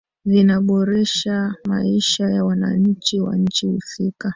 [0.25, 4.29] zinaboresha maisha ya wananchi wa nchi husika